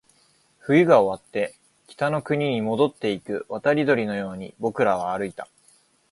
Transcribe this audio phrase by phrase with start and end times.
[0.61, 1.53] 冬が終わって、
[1.85, 5.47] 北の国に戻っていく渡り鳥のように僕らは歩いた